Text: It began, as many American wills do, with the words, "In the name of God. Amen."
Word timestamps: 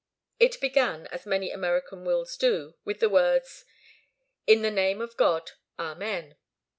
It 0.39 0.59
began, 0.59 1.05
as 1.11 1.27
many 1.27 1.51
American 1.51 2.05
wills 2.05 2.35
do, 2.35 2.73
with 2.83 3.01
the 3.01 3.07
words, 3.07 3.65
"In 4.47 4.63
the 4.63 4.71
name 4.71 4.99
of 4.99 5.15
God. 5.15 5.51
Amen." 5.77 6.37